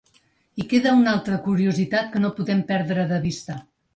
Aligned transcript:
I 0.63 0.63
queda 0.71 0.93
una 0.99 1.11
altra 1.17 1.37
curiositat 1.49 2.09
que 2.15 2.21
no 2.23 2.33
podem 2.39 2.65
perdre 2.75 3.07
de 3.15 3.23
vista. 3.29 3.59